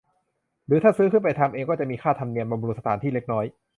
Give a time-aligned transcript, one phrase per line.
[0.65, 3.45] หรือถ้าซื้อขึ้นไปทำเองก็จะมีค่าธรรมเนียมบำรุงสถานที่เล็กน้อย